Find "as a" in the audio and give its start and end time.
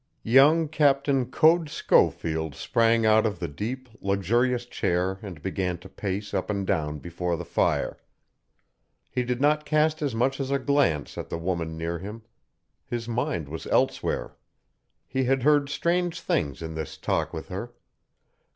10.39-10.57